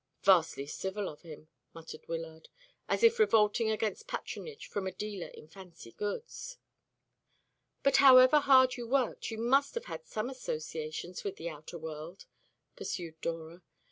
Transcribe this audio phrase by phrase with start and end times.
[0.23, 2.49] "Vastly civil of him," muttered Wyllard,
[2.89, 6.57] as if revolting against patronage from a dealer in fancy goods.
[7.83, 12.25] "But however hard you worked, you must have had some associations with the outer world,"
[12.75, 13.61] pursued Dora.